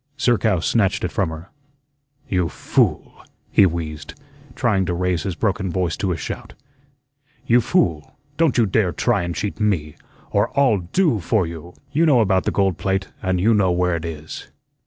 Zerkow 0.19 0.59
snatched 0.61 1.03
it 1.03 1.11
from 1.11 1.29
her. 1.29 1.51
"You 2.27 2.49
fool!" 2.49 3.23
he 3.51 3.67
wheezed, 3.67 4.19
trying 4.55 4.83
to 4.87 4.95
raise 4.95 5.21
his 5.21 5.35
broken 5.35 5.69
voice 5.69 5.95
to 5.97 6.11
a 6.11 6.17
shout. 6.17 6.55
"You 7.45 7.61
fool! 7.61 8.17
Don't 8.35 8.57
you 8.57 8.65
dare 8.65 8.93
try 8.93 9.21
an' 9.21 9.35
cheat 9.35 9.59
ME, 9.59 9.95
or 10.31 10.49
I'll 10.59 10.79
DO 10.79 11.19
for 11.19 11.45
you. 11.45 11.75
You 11.91 12.07
know 12.07 12.19
about 12.21 12.45
the 12.45 12.51
gold 12.51 12.79
plate, 12.79 13.09
and 13.21 13.39
you 13.39 13.53
know 13.53 13.71
where 13.71 13.95
it 13.95 14.03
is." 14.03 14.47